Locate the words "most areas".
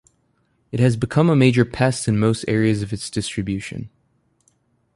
2.17-2.81